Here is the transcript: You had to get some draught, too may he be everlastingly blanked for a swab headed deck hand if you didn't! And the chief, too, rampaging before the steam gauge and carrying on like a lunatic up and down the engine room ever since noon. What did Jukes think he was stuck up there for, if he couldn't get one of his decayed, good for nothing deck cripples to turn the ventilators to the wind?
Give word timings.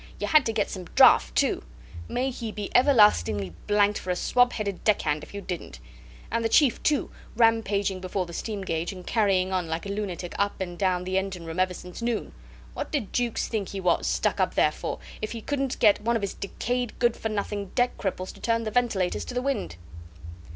You 0.19 0.25
had 0.25 0.47
to 0.47 0.51
get 0.51 0.67
some 0.71 0.85
draught, 0.95 1.35
too 1.35 1.61
may 2.09 2.31
he 2.31 2.51
be 2.51 2.75
everlastingly 2.75 3.53
blanked 3.67 3.99
for 3.99 4.09
a 4.09 4.15
swab 4.15 4.53
headed 4.53 4.83
deck 4.83 5.03
hand 5.03 5.21
if 5.21 5.31
you 5.31 5.41
didn't! 5.41 5.77
And 6.31 6.43
the 6.43 6.49
chief, 6.49 6.81
too, 6.81 7.11
rampaging 7.35 7.99
before 7.99 8.25
the 8.25 8.33
steam 8.33 8.63
gauge 8.63 8.91
and 8.91 9.05
carrying 9.05 9.53
on 9.53 9.67
like 9.67 9.85
a 9.85 9.89
lunatic 9.89 10.33
up 10.39 10.59
and 10.59 10.75
down 10.75 11.03
the 11.03 11.19
engine 11.19 11.45
room 11.45 11.59
ever 11.59 11.75
since 11.75 12.01
noon. 12.01 12.33
What 12.73 12.91
did 12.91 13.13
Jukes 13.13 13.47
think 13.47 13.69
he 13.69 13.79
was 13.79 14.07
stuck 14.07 14.39
up 14.39 14.55
there 14.55 14.71
for, 14.71 14.97
if 15.21 15.33
he 15.33 15.41
couldn't 15.43 15.77
get 15.77 16.01
one 16.01 16.15
of 16.15 16.23
his 16.23 16.33
decayed, 16.33 16.97
good 16.97 17.15
for 17.15 17.29
nothing 17.29 17.67
deck 17.75 17.95
cripples 17.99 18.33
to 18.33 18.39
turn 18.39 18.63
the 18.63 18.71
ventilators 18.71 19.23
to 19.25 19.35
the 19.35 19.41
wind? 19.43 19.75